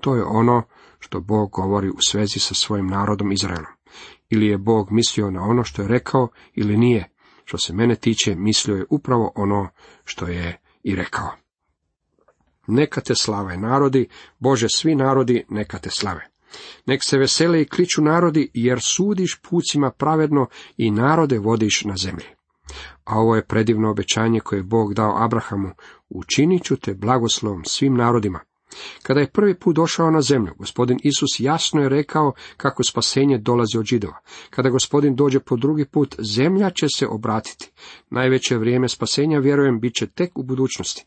To 0.00 0.14
je 0.14 0.24
ono 0.24 0.62
što 0.98 1.20
Bog 1.20 1.50
govori 1.50 1.88
u 1.88 2.00
svezi 2.00 2.38
sa 2.38 2.54
svojim 2.54 2.86
narodom 2.86 3.32
Izraelom. 3.32 3.72
Ili 4.30 4.46
je 4.46 4.58
Bog 4.58 4.88
mislio 4.90 5.30
na 5.30 5.42
ono 5.42 5.64
što 5.64 5.82
je 5.82 5.88
rekao 5.88 6.28
ili 6.54 6.76
nije. 6.76 7.10
Što 7.44 7.58
se 7.58 7.72
mene 7.72 7.96
tiče, 7.96 8.34
mislio 8.34 8.76
je 8.76 8.86
upravo 8.90 9.32
ono 9.34 9.68
što 10.04 10.26
je 10.26 10.60
i 10.82 10.94
rekao. 10.94 11.30
Neka 12.66 13.00
te 13.00 13.14
slave 13.14 13.56
narodi, 13.56 14.08
Bože 14.38 14.66
svi 14.68 14.94
narodi, 14.94 15.44
neka 15.48 15.78
te 15.78 15.90
slave. 15.90 16.30
Nek 16.86 17.00
se 17.04 17.18
vesele 17.18 17.62
i 17.62 17.68
kliču 17.68 18.02
narodi, 18.02 18.50
jer 18.54 18.78
sudiš 18.82 19.40
pucima 19.50 19.90
pravedno 19.90 20.46
i 20.76 20.90
narode 20.90 21.38
vodiš 21.38 21.84
na 21.84 21.96
zemlji. 21.96 22.35
A 23.04 23.18
ovo 23.18 23.36
je 23.36 23.46
predivno 23.46 23.90
obećanje 23.90 24.40
koje 24.40 24.58
je 24.58 24.62
Bog 24.62 24.94
dao 24.94 25.24
Abrahamu, 25.24 25.70
učinit 26.08 26.64
ću 26.64 26.76
te 26.76 26.94
blagoslovom 26.94 27.64
svim 27.64 27.94
narodima. 27.94 28.40
Kada 29.02 29.20
je 29.20 29.30
prvi 29.30 29.54
put 29.54 29.76
došao 29.76 30.10
na 30.10 30.20
zemlju, 30.20 30.52
gospodin 30.58 30.98
Isus 31.02 31.40
jasno 31.40 31.82
je 31.82 31.88
rekao 31.88 32.32
kako 32.56 32.82
spasenje 32.82 33.38
dolazi 33.38 33.78
od 33.78 33.84
židova. 33.84 34.18
Kada 34.50 34.70
gospodin 34.70 35.16
dođe 35.16 35.40
po 35.40 35.56
drugi 35.56 35.84
put, 35.84 36.14
zemlja 36.36 36.70
će 36.70 36.86
se 36.96 37.06
obratiti. 37.06 37.70
Najveće 38.10 38.56
vrijeme 38.56 38.88
spasenja, 38.88 39.38
vjerujem, 39.38 39.80
bit 39.80 39.94
će 39.94 40.06
tek 40.06 40.38
u 40.38 40.42
budućnosti. 40.42 41.04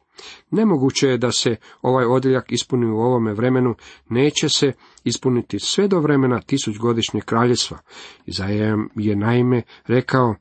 Nemoguće 0.52 1.08
je 1.08 1.18
da 1.18 1.32
se 1.32 1.56
ovaj 1.82 2.06
odjeljak 2.06 2.52
ispuni 2.52 2.86
u 2.86 2.98
ovome 2.98 3.34
vremenu, 3.34 3.76
neće 4.10 4.50
se 4.50 4.72
ispuniti 5.04 5.60
sve 5.60 5.88
do 5.88 6.00
vremena 6.00 6.42
tisućgodišnjeg 6.42 7.26
kraljevstva. 7.26 7.78
Izajem 8.26 8.90
je 8.96 9.16
naime 9.16 9.62
rekao, 9.88 10.36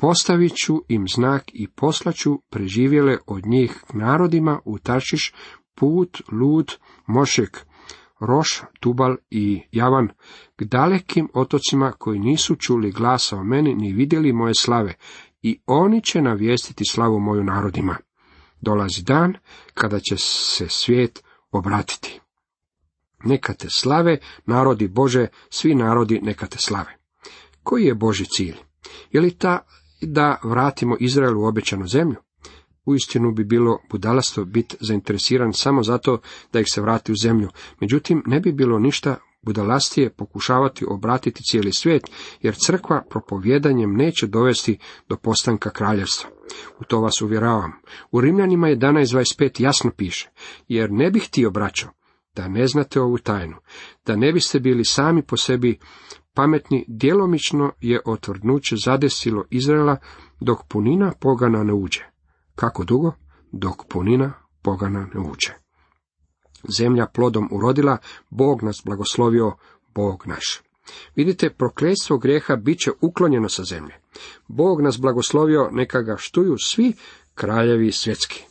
postavit 0.00 0.52
ću 0.64 0.82
im 0.88 1.08
znak 1.08 1.44
i 1.52 1.68
poslaću 1.68 2.40
preživjele 2.50 3.18
od 3.26 3.46
njih 3.46 3.84
narodima 3.92 4.60
u 4.64 4.78
Taršiš 4.78 5.34
Put, 5.74 6.22
Lud, 6.32 6.76
Mošek, 7.06 7.66
Roš, 8.20 8.62
Tubal 8.80 9.16
i 9.30 9.62
Javan, 9.72 10.08
k 10.56 10.64
dalekim 10.64 11.28
otocima 11.34 11.92
koji 11.92 12.18
nisu 12.18 12.56
čuli 12.56 12.92
glasa 12.92 13.36
o 13.36 13.44
meni 13.44 13.74
ni 13.74 13.92
vidjeli 13.92 14.32
moje 14.32 14.54
slave, 14.54 14.94
i 15.42 15.60
oni 15.66 16.02
će 16.02 16.22
navijestiti 16.22 16.84
slavu 16.90 17.20
moju 17.20 17.44
narodima. 17.44 17.96
Dolazi 18.60 19.02
dan 19.02 19.34
kada 19.74 20.00
će 20.00 20.16
se 20.16 20.68
svijet 20.68 21.22
obratiti. 21.50 22.20
Neka 23.24 23.54
te 23.54 23.66
slave, 23.70 24.18
narodi 24.46 24.88
Bože, 24.88 25.26
svi 25.50 25.74
narodi 25.74 26.20
neka 26.22 26.46
te 26.46 26.58
slave. 26.58 26.96
Koji 27.62 27.84
je 27.84 27.94
Boži 27.94 28.24
cilj? 28.24 28.56
Je 29.10 29.20
li 29.20 29.30
ta 29.30 29.66
da 30.00 30.40
vratimo 30.44 30.96
Izraelu 31.00 31.42
u 31.42 31.46
obećanu 31.46 31.86
zemlju? 31.86 32.16
Uistinu 32.84 33.32
bi 33.32 33.44
bilo 33.44 33.78
budalasto 33.90 34.44
biti 34.44 34.76
zainteresiran 34.80 35.52
samo 35.52 35.82
zato 35.82 36.20
da 36.52 36.60
ih 36.60 36.66
se 36.68 36.80
vrati 36.80 37.12
u 37.12 37.16
zemlju. 37.22 37.48
Međutim, 37.80 38.22
ne 38.26 38.40
bi 38.40 38.52
bilo 38.52 38.78
ništa 38.78 39.16
budalastije 39.42 40.10
pokušavati 40.10 40.84
obratiti 40.88 41.42
cijeli 41.42 41.72
svijet, 41.72 42.02
jer 42.42 42.54
crkva 42.54 43.02
propovjedanjem 43.10 43.92
neće 43.92 44.26
dovesti 44.26 44.78
do 45.08 45.16
postanka 45.16 45.70
kraljevstva. 45.70 46.30
U 46.80 46.84
to 46.84 47.00
vas 47.00 47.22
uvjeravam. 47.22 47.72
U 48.10 48.20
Rimljanima 48.20 48.66
11.25 48.66 49.62
jasno 49.62 49.90
piše, 49.96 50.30
jer 50.68 50.92
ne 50.92 51.10
bih 51.10 51.26
htio, 51.26 51.50
braćo, 51.50 51.88
da 52.34 52.48
ne 52.48 52.66
znate 52.66 53.00
ovu 53.00 53.18
tajnu, 53.18 53.56
da 54.06 54.16
ne 54.16 54.32
biste 54.32 54.60
bili 54.60 54.84
sami 54.84 55.22
po 55.22 55.36
sebi 55.36 55.78
pametni, 56.40 56.84
djelomično 56.88 57.72
je 57.80 58.00
otvrdnuće 58.06 58.76
zadesilo 58.84 59.44
Izraela, 59.50 59.96
dok 60.40 60.58
punina 60.68 61.12
pogana 61.20 61.62
ne 61.62 61.72
uđe. 61.72 62.04
Kako 62.54 62.84
dugo? 62.84 63.12
Dok 63.52 63.84
punina 63.88 64.32
pogana 64.62 65.08
ne 65.14 65.20
uđe. 65.20 65.52
Zemlja 66.78 67.06
plodom 67.06 67.48
urodila, 67.52 67.96
Bog 68.30 68.62
nas 68.62 68.82
blagoslovio, 68.84 69.52
Bog 69.94 70.22
naš. 70.26 70.60
Vidite, 71.16 71.50
prokletstvo 71.50 72.18
grijeha 72.18 72.56
bit 72.56 72.78
će 72.78 72.90
uklonjeno 73.00 73.48
sa 73.48 73.64
zemlje. 73.64 73.94
Bog 74.48 74.80
nas 74.80 75.00
blagoslovio, 75.00 75.68
neka 75.72 76.02
ga 76.02 76.16
štuju 76.18 76.54
svi 76.58 76.92
kraljevi 77.34 77.92
svjetski. 77.92 78.44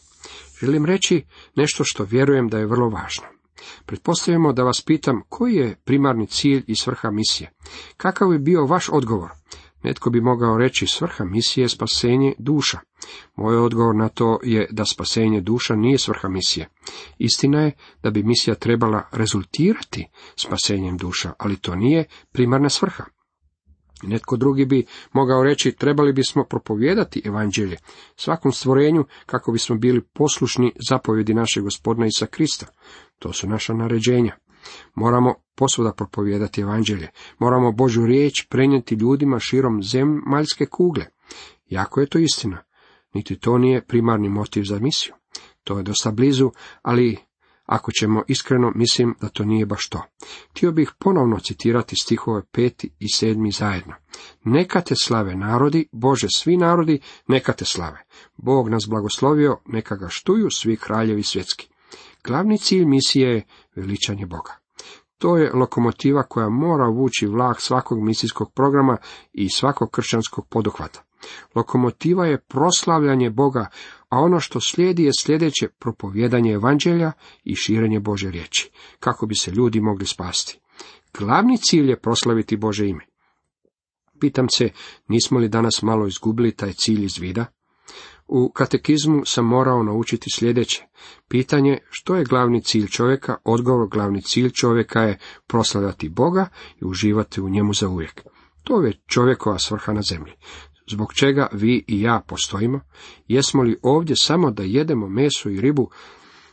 Želim 0.60 0.86
reći 0.86 1.26
nešto 1.56 1.84
što 1.86 2.04
vjerujem 2.04 2.48
da 2.48 2.58
je 2.58 2.68
vrlo 2.68 2.90
važno. 2.90 3.39
Pretpostavimo 3.86 4.54
da 4.54 4.64
vas 4.64 4.82
pitam 4.82 5.22
koji 5.30 5.56
je 5.56 5.76
primarni 5.86 6.28
cilj 6.28 6.64
i 6.68 6.76
svrha 6.76 7.12
misije. 7.12 7.52
Kakav 7.98 8.34
je 8.34 8.40
bio 8.40 8.66
vaš 8.66 8.90
odgovor? 8.90 9.32
Netko 9.84 10.10
bi 10.10 10.22
mogao 10.22 10.58
reći 10.58 10.88
svrha 10.88 11.26
misije 11.26 11.64
je 11.64 11.70
spasenje 11.70 12.34
duša. 12.38 12.80
Moj 13.36 13.58
odgovor 13.58 13.96
na 13.96 14.10
to 14.10 14.40
je 14.44 14.68
da 14.72 14.86
spasenje 14.86 15.42
duša 15.42 15.76
nije 15.76 15.98
svrha 15.98 16.30
misije. 16.30 16.70
Istina 17.18 17.62
je 17.62 17.72
da 18.04 18.10
bi 18.10 18.24
misija 18.24 18.56
trebala 18.56 19.04
rezultirati 19.12 20.08
spasenjem 20.36 20.98
duša, 20.98 21.34
ali 21.38 21.58
to 21.58 21.76
nije 21.76 22.06
primarna 22.32 22.70
svrha. 22.70 23.04
Netko 24.04 24.38
drugi 24.38 24.66
bi 24.66 24.86
mogao 25.14 25.44
reći 25.44 25.72
trebali 25.72 26.14
bismo 26.14 26.44
propovijedati 26.44 27.22
evanđelje 27.26 27.78
svakom 28.16 28.52
stvorenju 28.52 29.06
kako 29.26 29.52
bismo 29.52 29.76
bili 29.76 30.02
poslušni 30.14 30.74
zapovjedi 30.90 31.34
našeg 31.34 31.64
gospodina 31.64 32.08
Isa 32.08 32.26
Krista. 32.26 32.66
To 33.20 33.34
su 33.34 33.48
naša 33.48 33.74
naređenja. 33.74 34.36
Moramo 34.96 35.34
posvuda 35.56 35.94
propovijedati 35.94 36.62
evanđelje. 36.62 37.08
Moramo 37.40 37.72
Božu 37.72 38.06
riječ 38.06 38.48
prenijeti 38.50 38.96
ljudima 38.96 39.40
širom 39.40 39.84
zemaljske 39.84 40.66
kugle. 40.66 41.06
Jako 41.66 42.02
je 42.02 42.08
to 42.08 42.20
istina. 42.20 42.64
Niti 43.14 43.40
to 43.40 43.58
nije 43.58 43.86
primarni 43.86 44.30
motiv 44.30 44.64
za 44.64 44.80
misiju. 44.80 45.14
To 45.64 45.78
je 45.78 45.84
dosta 45.84 46.12
blizu, 46.12 46.52
ali 46.82 47.18
ako 47.70 47.92
ćemo 47.92 48.24
iskreno, 48.28 48.72
mislim 48.76 49.16
da 49.22 49.30
to 49.30 49.46
nije 49.46 49.66
baš 49.66 49.90
to. 49.90 50.02
Htio 50.52 50.72
bih 50.72 50.92
ponovno 51.00 51.40
citirati 51.40 51.96
stihove 51.96 52.42
peti 52.52 52.90
i 53.00 53.10
sedmi 53.10 53.52
zajedno. 53.52 53.94
Neka 54.44 54.82
te 54.82 54.96
slave 54.96 55.36
narodi, 55.36 55.88
Bože 55.92 56.28
svi 56.36 56.58
narodi, 56.58 57.00
neka 57.28 57.54
te 57.54 57.66
slave. 57.66 58.04
Bog 58.38 58.70
nas 58.70 58.84
blagoslovio, 58.90 59.58
neka 59.66 59.96
ga 59.96 60.08
štuju 60.10 60.48
svi 60.52 60.78
kraljevi 60.78 61.24
svjetski. 61.24 61.70
Glavni 62.24 62.58
cilj 62.58 62.86
misije 62.86 63.30
je 63.30 63.46
veličanje 63.76 64.26
Boga. 64.26 64.58
To 65.18 65.38
je 65.38 65.52
lokomotiva 65.54 66.24
koja 66.24 66.50
mora 66.50 66.88
vući 66.88 67.28
vlak 67.28 67.62
svakog 67.62 68.04
misijskog 68.04 68.54
programa 68.54 68.98
i 69.34 69.50
svakog 69.50 69.92
kršćanskog 69.92 70.48
poduhvata. 70.48 71.04
Lokomotiva 71.56 72.26
je 72.26 72.42
proslavljanje 72.42 73.30
Boga, 73.30 73.68
a 74.10 74.20
ono 74.20 74.40
što 74.40 74.60
slijedi 74.60 75.04
je 75.04 75.12
sljedeće 75.20 75.68
propovjedanje 75.80 76.52
evanđelja 76.52 77.12
i 77.44 77.56
širenje 77.56 78.00
Bože 78.00 78.32
riječi, 78.32 78.72
kako 79.00 79.26
bi 79.26 79.36
se 79.36 79.52
ljudi 79.52 79.82
mogli 79.82 80.06
spasti. 80.06 80.60
Glavni 81.18 81.58
cilj 81.58 81.90
je 81.90 82.00
proslaviti 82.00 82.58
Bože 82.58 82.88
ime. 82.88 83.06
Pitam 84.20 84.48
se, 84.50 84.70
nismo 85.08 85.40
li 85.40 85.50
danas 85.50 85.82
malo 85.82 86.08
izgubili 86.08 86.56
taj 86.56 86.74
cilj 86.74 87.06
iz 87.06 87.18
vida? 87.18 87.46
U 88.28 88.52
katekizmu 88.52 89.22
sam 89.26 89.46
morao 89.46 89.84
naučiti 89.84 90.30
sljedeće. 90.34 90.86
Pitanje 91.28 91.78
što 91.90 92.16
je 92.16 92.26
glavni 92.26 92.64
cilj 92.64 92.88
čovjeka, 92.88 93.36
odgovor 93.44 93.88
glavni 93.88 94.22
cilj 94.22 94.50
čovjeka 94.50 95.02
je 95.02 95.20
proslavljati 95.48 96.10
Boga 96.10 96.48
i 96.82 96.86
uživati 96.86 97.42
u 97.42 97.50
njemu 97.50 97.74
za 97.74 97.88
uvijek. 97.88 98.22
To 98.64 98.82
je 98.82 99.02
čovjekova 99.08 99.60
svrha 99.60 99.94
na 99.94 100.02
zemlji. 100.02 100.34
Zbog 100.90 101.14
čega 101.14 101.48
vi 101.52 101.86
i 101.88 102.02
ja 102.02 102.22
postojimo? 102.28 102.80
Jesmo 103.28 103.64
li 103.64 103.80
ovdje 103.84 104.16
samo 104.20 104.52
da 104.52 104.64
jedemo 104.64 105.08
meso 105.10 105.50
i 105.50 105.62
ribu 105.62 105.90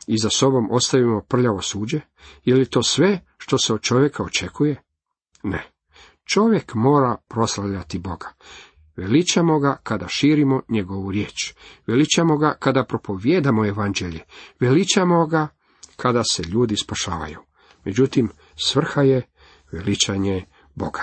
i 0.06 0.18
za 0.18 0.30
sobom 0.30 0.68
ostavimo 0.70 1.22
prljavo 1.28 1.62
suđe? 1.62 2.00
Je 2.44 2.54
li 2.54 2.66
to 2.66 2.82
sve 2.82 3.20
što 3.38 3.58
se 3.58 3.74
od 3.74 3.80
čovjeka 3.80 4.22
očekuje? 4.22 4.82
Ne. 5.42 5.70
Čovjek 6.24 6.74
mora 6.74 7.16
proslavljati 7.28 7.98
Boga. 7.98 8.32
Veličamo 8.96 9.58
ga 9.58 9.80
kada 9.82 10.08
širimo 10.08 10.62
njegovu 10.68 11.10
riječ. 11.10 11.54
Veličamo 11.86 12.36
ga 12.36 12.56
kada 12.58 12.84
propovjedamo 12.84 13.66
evanđelje. 13.66 14.20
Veličamo 14.60 15.26
ga 15.26 15.48
kada 15.96 16.24
se 16.24 16.42
ljudi 16.42 16.76
spašavaju. 16.76 17.38
Međutim, 17.84 18.30
svrha 18.68 19.02
je 19.02 19.22
veličanje 19.72 20.44
Boga. 20.74 21.02